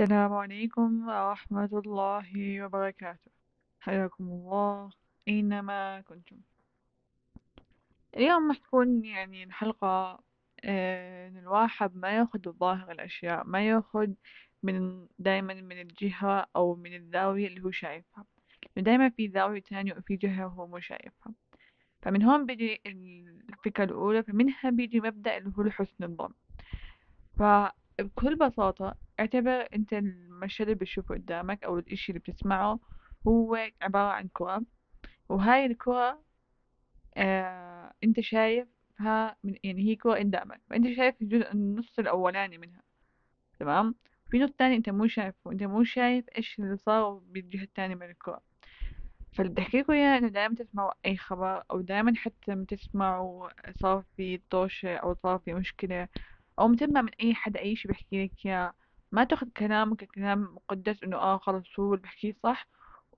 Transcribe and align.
السلام 0.00 0.32
عليكم 0.32 1.08
ورحمة 1.08 1.70
الله 1.72 2.64
وبركاته. 2.64 3.30
حياكم 3.80 4.24
الله 4.24 4.90
أينما 5.28 6.00
كنتم. 6.00 6.36
اليوم 8.16 8.48
راح 8.48 8.56
تكون 8.58 9.04
يعني 9.04 9.44
الحلقة 9.44 10.20
آه، 10.64 11.28
إن 11.28 11.36
الواحد 11.36 11.96
ما 11.96 12.16
ياخد 12.16 12.42
بظاهر 12.42 12.90
الأشياء 12.92 13.44
ما 13.44 13.66
ياخد 13.66 14.14
من 14.62 15.06
دايما 15.18 15.54
من 15.54 15.80
الجهة 15.80 16.46
أو 16.56 16.74
من 16.74 16.94
الزاوية 16.94 17.46
اللي 17.46 17.64
هو 17.64 17.70
شايفها. 17.70 18.24
دايما 18.76 19.08
في 19.08 19.28
زاوية 19.28 19.60
تانية 19.60 19.94
وفي 19.94 20.16
جهة 20.16 20.46
هو 20.46 20.66
مو 20.66 20.80
شايفها. 20.80 21.32
فمن 22.02 22.22
هون 22.22 22.46
بيجي 22.46 22.80
الفكرة 22.86 23.84
الأولى 23.84 24.22
فمنها 24.22 24.70
بيجي 24.70 25.00
مبدأ 25.00 25.36
اللي 25.36 25.52
هو 25.58 25.70
حسن 25.70 26.04
الظن. 26.04 26.32
فبكل 27.38 28.36
بساطة 28.36 29.09
اعتبر 29.20 29.68
أنت 29.74 29.92
المشهد 29.92 30.62
اللي 30.68 30.74
بتشوفه 30.74 31.14
قدامك 31.14 31.64
أو 31.64 31.78
الإشي 31.78 32.12
اللي 32.12 32.20
بتسمعه 32.20 32.80
هو 33.28 33.70
عبارة 33.82 34.12
عن 34.12 34.28
كرة 34.32 34.62
وهاي 35.28 35.66
الكرة 35.66 36.22
آه 37.16 37.92
أنت 38.04 38.20
شايفها 38.20 39.36
من 39.44 39.54
يعني 39.64 39.82
هي 39.82 39.96
كرة 39.96 40.14
قدامك 40.18 40.60
فأنت 40.70 40.96
شايف 40.96 41.22
الجزء 41.22 41.52
النص 41.52 41.98
الأولاني 41.98 42.58
منها 42.58 42.82
تمام؟ 43.60 43.94
في 44.30 44.38
نص 44.38 44.50
تاني 44.58 44.76
أنت 44.76 44.90
مو 44.90 45.06
شايفه 45.06 45.52
أنت 45.52 45.62
مو 45.62 45.84
شايف 45.84 46.24
إيش 46.38 46.58
اللي 46.58 46.76
صار 46.76 47.12
بالجهة 47.12 47.62
التانية 47.62 47.94
من 47.94 48.10
الكرة 48.10 48.42
فاللي 49.32 49.52
بحكيكوا 49.52 49.94
اياه 49.94 50.18
إنه 50.18 50.28
دايما 50.28 50.54
تسمعوا 50.54 50.92
أي 51.06 51.16
خبر 51.16 51.62
أو 51.70 51.80
دايما 51.80 52.12
حتى 52.16 52.52
لما 52.52 52.64
تسمعوا 52.64 53.48
صار 53.72 54.04
في 54.16 54.40
طوشة 54.50 54.96
أو 54.96 55.14
صار 55.14 55.38
في 55.38 55.54
مشكلة 55.54 56.08
أو 56.58 56.68
متسمع 56.68 57.02
من 57.02 57.10
أي 57.20 57.34
حدا 57.34 57.60
أي 57.60 57.76
شي 57.76 57.88
بيحكي 57.88 58.24
لك 58.24 58.46
إياه. 58.46 58.74
ما 59.12 59.24
تاخد 59.24 59.50
كلامه 59.50 59.96
ككلام 59.96 60.54
مقدس 60.54 61.04
إنه 61.04 61.16
آه 61.16 61.38
خلص 61.38 61.64
هو 61.80 61.94
اللي 61.94 62.02
بحكيه 62.02 62.36
صح 62.42 62.68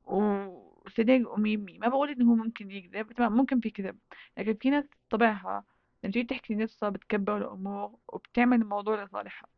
وصدق 0.05 1.30
وميمي. 1.30 1.78
ما 1.78 1.89
بقول 1.89 2.11
إنه 2.11 2.30
هو 2.30 2.34
ممكن 2.34 2.70
يكذب 2.70 3.12
تمام 3.12 3.33
ممكن 3.36 3.61
في 3.61 3.70
كذب 3.70 3.98
لكن 4.39 4.55
في 4.55 4.70
ناس 4.70 4.84
طبعها 5.11 5.64
لما 6.05 6.12
تيجي 6.12 6.27
تحكي 6.27 6.55
نفسها 6.55 6.89
بتكبر 6.89 7.36
الأمور 7.36 7.98
وبتعمل 8.08 8.62
الموضوع 8.62 9.05
لصالحها. 9.05 9.48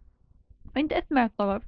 فإنت 0.74 0.92
أسمع 0.92 1.24
الطرف 1.24 1.62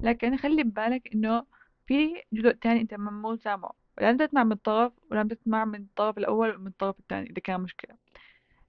لكن 0.00 0.36
خلي 0.36 0.62
ببالك 0.62 1.14
إنه 1.14 1.46
في 1.86 2.22
جزء 2.32 2.52
تاني 2.52 2.80
أنت 2.80 2.94
مو 2.94 3.36
سامعه. 3.36 3.74
لازم 4.00 4.18
تسمع 4.26 4.44
من 4.44 4.52
الطرف 4.52 4.92
ولازم 5.10 5.28
تسمع 5.28 5.64
من 5.64 5.80
الطرف 5.80 6.18
الأول 6.18 6.56
ومن 6.56 6.66
الطرف 6.66 6.98
الثاني 7.00 7.30
إذا 7.30 7.40
كان 7.44 7.60
مشكلة. 7.60 7.96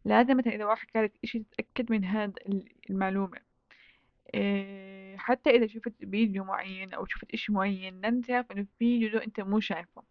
لازم 0.05 0.37
مثلا 0.37 0.55
إذا 0.55 0.65
واحد 0.65 0.87
قالك 0.95 1.13
إشي 1.23 1.39
تتأكد 1.39 1.91
من 1.91 2.05
هذا 2.05 2.33
المعلومة. 2.89 3.50
إيه 4.33 5.17
حتى 5.17 5.49
إذا 5.49 5.67
شفت 5.67 5.93
فيديو 5.99 6.43
معين 6.43 6.93
أو 6.93 7.05
شفت 7.05 7.33
إشي 7.33 7.51
معين 7.51 8.01
لازم 8.01 8.21
تعرف 8.21 8.51
إنه 8.51 8.67
في 8.79 9.09
جزء 9.09 9.23
أنت 9.23 9.39
مو 9.39 9.59
شايفه. 9.59 10.03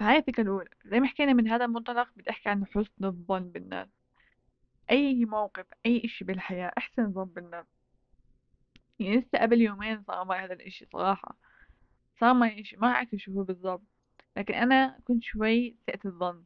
فهاي 0.00 0.16
الفكرة 0.18 0.42
الأولى. 0.42 0.70
زي 0.84 1.00
ما 1.00 1.06
حكينا 1.06 1.32
من 1.32 1.48
هذا 1.48 1.64
المنطلق 1.64 2.08
بتحكي 2.16 2.48
عن 2.48 2.66
حسن 2.66 3.04
الظن 3.04 3.50
بالناس. 3.50 3.88
أي 4.90 5.24
موقف 5.24 5.66
أي 5.86 6.02
إشي 6.04 6.24
بالحياة 6.24 6.72
أحسن 6.78 7.02
الظن 7.02 7.24
بالناس. 7.24 7.66
يعني 8.98 9.16
لسه 9.16 9.38
قبل 9.38 9.60
يومين 9.60 10.02
صار 10.02 10.24
معي 10.24 10.44
هذا 10.44 10.52
الإشي 10.52 10.86
صراحة. 10.92 11.36
صار 12.20 12.34
معي 12.34 12.60
إشي 12.60 12.76
ما 12.76 12.88
أعرف 12.88 13.08
شو 13.16 13.32
هو 13.32 13.44
بالضبط. 13.44 13.82
لكن 14.36 14.54
أنا 14.54 14.98
كنت 15.04 15.22
شوي 15.22 15.76
سئت 15.86 16.06
الظن. 16.06 16.44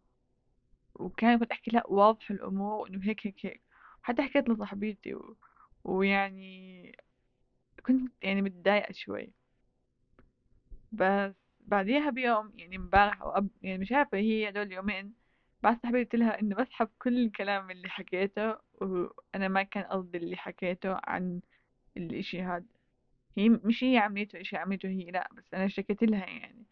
وكان 0.94 1.38
كنت 1.38 1.50
أحكي 1.50 1.70
لا 1.70 1.86
واضح 1.86 2.30
الأمور 2.30 2.88
إنه 2.88 3.00
هيك 3.04 3.26
هيك 3.26 3.46
هيك. 3.46 3.62
حتى 4.02 4.22
حكيت 4.22 4.48
لصاحبتي 4.48 5.14
و... 5.14 5.36
ويعني 5.84 6.92
كنت 7.86 8.12
يعني 8.22 8.42
متضايقة 8.42 8.92
شوي 8.92 9.32
بس 10.92 11.34
بعديها 11.60 12.10
بيوم 12.10 12.52
يعني 12.56 12.76
امبارح 12.76 13.22
أو 13.22 13.30
أب... 13.30 13.48
يعني 13.62 13.78
مش 13.78 13.92
عارفة 13.92 14.18
هي 14.18 14.48
هدول 14.48 14.72
يومين 14.72 15.14
صاحبتي 15.62 15.98
قلت 15.98 16.14
لها 16.14 16.40
إنه 16.40 16.56
بسحب 16.56 16.88
كل 16.98 17.24
الكلام 17.26 17.70
اللي 17.70 17.88
حكيته 17.88 18.56
وأنا 18.80 19.48
ما 19.48 19.62
كان 19.62 19.84
قصدي 19.84 20.18
اللي 20.18 20.36
حكيته 20.36 20.96
عن 21.04 21.40
الإشي 21.96 22.42
هذا 22.42 22.64
هي 23.38 23.48
مش 23.48 23.84
هي 23.84 23.98
عملته 23.98 24.40
إشي 24.40 24.56
عملته 24.56 24.88
هي 24.88 25.10
لأ 25.10 25.28
بس 25.36 25.44
أنا 25.54 25.68
شكيت 25.68 26.02
لها 26.02 26.26
يعني. 26.26 26.64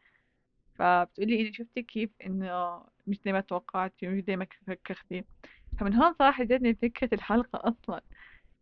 فبتقولي 0.75 1.41
إني 1.41 1.53
شفتي 1.53 1.83
كيف 1.83 2.11
إنه 2.27 2.85
مش 3.07 3.21
زي 3.25 3.33
ما 3.33 3.41
توقعتي 3.41 4.09
ومش 4.09 4.25
زي 4.25 4.37
ما 4.37 4.47
فكرتي 4.67 5.25
فمن 5.79 5.95
هون 5.95 6.15
صراحة 6.19 6.45
جاتني 6.45 6.75
فكرة 6.75 7.15
الحلقة 7.15 7.69
أصلا. 7.69 8.01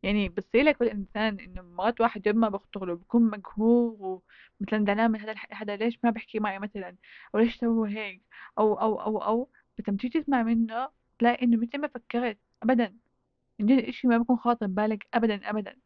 يعني 0.03 0.29
بتصير 0.29 0.65
لك 0.65 0.83
الإنسان 0.83 1.41
إنه 1.41 1.63
مرات 1.63 2.01
واحد 2.01 2.23
جد 2.23 2.35
ما 2.35 2.49
بخطر 2.49 2.85
له 2.85 2.95
بكون 2.95 3.31
مقهور 3.31 4.23
ومثلا 4.61 4.85
زعلان 4.87 5.11
من 5.11 5.21
هذا 5.21 5.35
هذا 5.53 5.77
ليش 5.77 5.99
ما 6.05 6.11
بحكي 6.11 6.39
معي 6.41 6.59
مثلا؟ 6.59 6.97
أو 7.35 7.41
ليش 7.41 7.57
سوى 7.57 7.97
هيك؟ 7.99 8.23
أو 8.59 8.75
أو 8.75 9.01
أو 9.01 9.19
أو 9.19 9.49
بس 9.79 9.89
لما 9.89 9.99
تيجي 9.99 10.21
تسمع 10.21 10.43
منه 10.43 10.89
تلاقي 11.19 11.45
إنه 11.47 11.57
مثل 11.57 11.79
ما 11.81 11.89
فكرت 11.89 12.39
أبدا. 12.63 12.97
من 13.59 13.67
جد 13.67 13.79
الإشي 13.79 14.09
ما 14.09 14.19
بكون 14.19 14.37
خاطر 14.37 14.67
ببالك 14.67 15.07
أبدا 15.15 15.51
أبدا. 15.51 15.77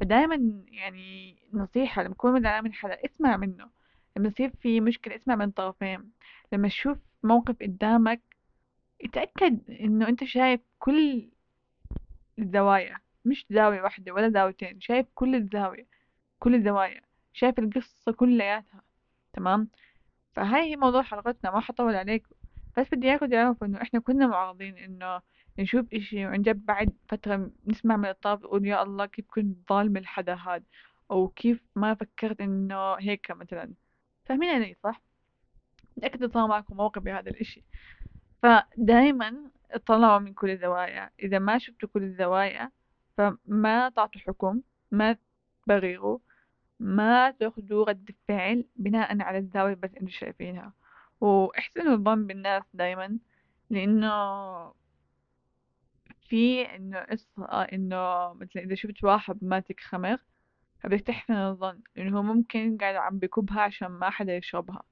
فدايما 0.00 0.64
يعني 0.68 1.36
نصيحة 1.52 2.02
لما 2.02 2.14
تكون 2.14 2.42
زعلان 2.42 2.64
من 2.64 2.72
حدا 2.74 2.98
اسمع 3.06 3.36
منه. 3.36 3.70
لما 4.16 4.28
يصير 4.28 4.50
في 4.60 4.80
مشكلة 4.80 5.16
اسمع 5.16 5.36
من 5.36 5.50
طرفين. 5.50 6.12
لما 6.52 6.68
تشوف 6.68 6.98
موقف 7.22 7.56
قدامك 7.62 8.20
اتأكد 9.02 9.70
إنه 9.70 10.08
أنت 10.08 10.24
شايف 10.24 10.60
كل 10.78 11.30
الزوايا. 12.38 13.01
مش 13.24 13.46
زاوية 13.50 13.82
واحدة 13.82 14.12
ولا 14.12 14.30
زاويتين 14.30 14.80
شايف 14.80 15.06
كل 15.14 15.34
الزاوية 15.34 15.86
كل 16.38 16.54
الزوايا 16.54 17.00
شايف 17.32 17.58
القصة 17.58 18.12
كلياتها 18.12 18.82
تمام؟ 19.32 19.68
فهاي 20.34 20.70
هي 20.70 20.76
موضوع 20.76 21.02
حلقتنا 21.02 21.50
ما 21.50 21.60
حطول 21.60 21.94
عليكم 21.94 22.34
بس 22.78 22.86
بدي 22.92 23.10
إياكم 23.10 23.26
تعرفوا 23.26 23.66
إنه 23.66 23.82
إحنا 23.82 24.00
كنا 24.00 24.26
معارضين 24.26 24.78
إنه 24.78 25.20
نشوف 25.58 25.86
إشي 25.94 26.26
وعن 26.26 26.42
جد 26.42 26.66
بعد 26.66 26.92
فترة 27.08 27.50
نسمع 27.66 27.96
من 27.96 28.08
الطرف 28.08 28.42
نقول 28.42 28.66
يا 28.66 28.82
الله 28.82 29.06
كيف 29.06 29.24
كنت 29.28 29.68
ظالمة 29.68 30.00
الحدا 30.00 30.34
هاد 30.34 30.64
أو 31.10 31.28
كيف 31.28 31.60
ما 31.76 31.94
فكرت 31.94 32.40
إنه 32.40 32.94
هيك 32.94 33.30
مثلا. 33.30 33.72
فاهمين 34.24 34.50
علي 34.50 34.76
صح؟ 34.82 35.02
متأكدة 35.96 36.28
صار 36.28 36.48
معكم 36.48 36.76
موقف 36.76 37.02
بهذا 37.02 37.30
الإشي. 37.30 37.64
فدايما 38.42 39.50
اطلعوا 39.70 40.18
من 40.18 40.34
كل 40.34 40.50
الزوايا 40.50 41.10
إذا 41.22 41.38
ما 41.38 41.58
شفتوا 41.58 41.88
كل 41.88 42.02
الزوايا 42.02 42.70
فما 43.16 43.88
تعطوا 43.88 44.20
حكم 44.20 44.60
ما 44.90 45.16
تبرروا 45.66 46.18
ما 46.80 47.30
تاخذوا 47.30 47.84
رد 47.84 48.10
فعل 48.28 48.64
بناء 48.76 49.22
على 49.22 49.38
الزاوية 49.38 49.74
بس 49.74 49.90
أنتوا 49.94 50.08
شايفينها. 50.08 50.72
واحسنوا 51.20 51.92
الظن 51.94 52.26
بالناس 52.26 52.62
دايما 52.74 53.18
لأنه 53.70 54.12
في 56.28 56.62
إنه 56.62 56.98
قصة 57.00 57.62
إنه 57.62 58.32
مثلا 58.32 58.62
إذا 58.62 58.74
شفت 58.74 59.04
واحد 59.04 59.44
ماسك 59.44 59.80
خمر 59.80 60.18
فبدك 60.80 61.00
تحسن 61.00 61.34
الظن 61.34 61.80
انه 61.98 62.18
هو 62.18 62.22
ممكن 62.22 62.76
قاعد 62.80 62.94
عم 62.94 63.18
بكبها 63.18 63.60
عشان 63.60 63.88
ما 63.88 64.10
حدا 64.10 64.36
يشربها. 64.36 64.82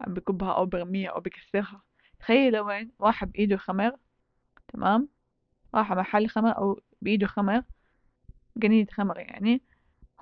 عم 0.00 0.14
بكبها 0.14 0.52
أو 0.52 0.66
برميها 0.66 1.10
أو 1.10 1.20
بكسرها. 1.20 1.82
تخيل 2.20 2.58
وين 2.58 2.92
واحد 2.98 3.32
بإيده 3.32 3.56
خمر 3.56 3.92
تمام؟ 4.72 5.08
راح 5.74 5.92
محل 5.92 6.28
خمر 6.28 6.58
أو 6.58 6.80
بإيده 7.02 7.26
خمر 7.26 7.62
قنينة 8.62 8.86
خمر 8.92 9.18
يعني. 9.20 9.62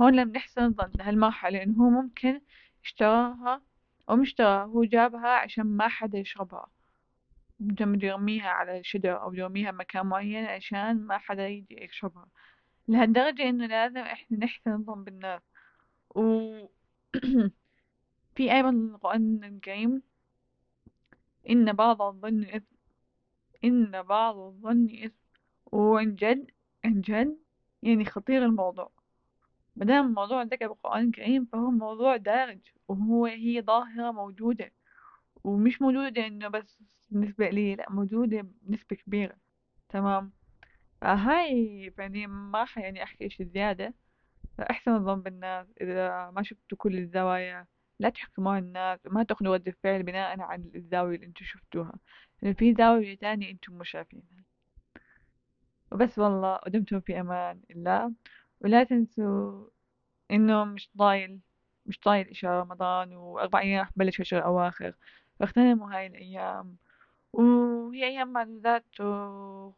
هون 0.01 0.17
لم 0.17 0.33
نحسن 0.33 0.63
الظن 0.65 0.91
لهالمرحلة 0.99 1.63
إنه 1.63 1.85
هو 1.85 1.91
ممكن 1.91 2.41
اشتراها 2.85 3.63
أو 4.11 4.17
مش 4.17 4.29
اشتراها 4.29 4.65
هو 4.65 4.85
جابها 4.85 5.29
عشان 5.29 5.65
ما 5.67 5.89
حدا 5.89 6.19
يشربها. 6.19 6.67
بده 7.61 8.09
يرميها 8.09 8.49
على 8.49 8.79
الشجر 8.81 9.23
أو 9.23 9.35
يرميها 9.35 9.71
مكان 9.73 10.07
معين 10.07 10.45
عشان 10.47 11.07
ما 11.07 11.19
حدا 11.19 11.49
يجي 11.49 11.85
يشربها. 11.85 12.29
لهالدرجة 12.89 13.43
إنه 13.43 13.67
لازم 13.67 13.99
إحنا 13.99 14.39
نحسن 14.39 14.73
الظن 14.73 15.05
بالناس. 15.05 15.43
و 16.17 16.21
في 18.37 18.53
أيضا 18.55 18.71
القرآن 18.71 19.45
الكريم 19.45 20.03
إن 21.51 21.73
بعض 21.73 22.03
الظن 22.03 22.45
إثم 22.45 22.77
إن 23.65 24.03
بعض 24.03 24.37
الظن 24.37 24.89
إثم 25.05 25.26
وعن 25.73 26.15
جد 26.15 26.51
عن 26.85 27.01
جد 27.01 27.39
يعني 27.83 28.05
خطير 28.05 28.45
الموضوع. 28.45 28.93
مادام 29.77 30.07
الموضوع 30.07 30.43
ذكر 30.43 30.69
بالقرآن 30.69 31.05
الكريم 31.07 31.45
فهو 31.45 31.71
موضوع 31.71 32.17
دارج 32.17 32.61
وهو 32.89 33.27
هي 33.27 33.63
ظاهرة 33.63 34.11
موجودة. 34.11 34.73
ومش 35.45 35.83
موجودة 35.83 36.27
إنه 36.27 36.49
بس 36.49 36.79
بالنسبة 37.11 37.49
لي 37.51 37.75
لأ 37.75 37.87
موجودة 37.91 38.47
بنسبة 38.63 38.97
كبيرة. 38.97 39.37
تمام؟ 39.89 40.33
فهاي 41.01 41.93
يعني 41.99 42.27
ما 42.27 42.61
راح 42.61 42.79
يعني 42.79 43.03
أحكي 43.03 43.27
إشي 43.27 43.45
زيادة. 43.45 43.95
فأحسن 44.59 44.95
الظن 44.95 45.23
بالناس 45.23 45.67
إذا 45.81 46.31
ما 46.31 46.43
شفتوا 46.43 46.79
كل 46.79 46.99
الزوايا 46.99 47.67
لا 48.01 48.09
تحكموا 48.11 48.53
على 48.53 48.65
الناس. 48.65 49.01
وما 49.07 49.23
تأخذوا 49.23 49.55
رد 49.55 49.69
الفعل 49.69 50.03
بناء 50.03 50.41
على 50.41 50.71
الزاوية 50.75 51.17
اللي 51.17 51.27
أنتوا 51.27 51.47
شفتوها. 51.47 51.93
لأن 52.43 52.55
في 52.55 52.75
زاوية 52.75 53.15
تانية 53.17 53.51
أنتم 53.51 53.75
مش 53.79 53.91
شايفينها. 53.91 54.45
وبس 55.93 56.19
والله 56.19 56.61
ودمتم 56.67 57.01
في 57.01 57.21
أمان 57.21 57.61
الله. 57.71 58.13
ولا 58.61 58.85
تنسوا 58.85 59.69
إنه 60.31 60.65
مش 60.65 60.91
ضايل 60.97 61.41
مش 61.87 61.99
طايل 61.99 62.29
إشي 62.29 62.47
رمضان 62.47 63.15
وأربع 63.15 63.61
أيام 63.61 63.81
رح 63.83 63.91
تبلش 63.91 64.21
عشر 64.21 64.45
أواخر 64.45 64.95
فاغتنموا 65.41 65.93
هاي 65.95 66.07
الأيام. 66.07 66.77
وهي 67.33 68.05
أيام 68.07 68.33
معدودات 68.33 69.01
و- 69.01 69.73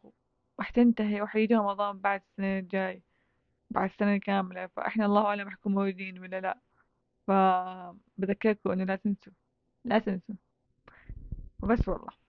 رح 0.59 0.69
تنتهي 0.69 1.21
وحيجي 1.21 1.55
رمضان 1.55 1.99
بعد 1.99 2.21
السنة 2.31 2.59
الجاي 2.59 3.03
بعد 3.71 3.91
سنة 3.99 4.17
كاملة 4.17 4.67
فإحنا 4.67 5.05
الله 5.05 5.25
أعلم 5.25 5.47
رح 5.47 5.55
موجودين 5.65 6.19
ولا 6.19 6.41
لأ. 6.41 6.57
فبذكركم 7.27 8.71
إنه 8.71 8.83
لا 8.83 8.95
تنسوا 8.95 9.33
لا 9.85 9.99
تنسوا. 9.99 10.35
وبس 11.63 11.87
والله. 11.89 12.28